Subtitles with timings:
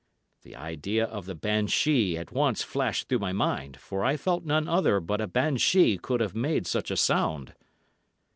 [0.41, 4.67] The idea of the banshee at once flashed through my mind, for I felt none
[4.67, 7.53] other but a banshee could have made such a sound.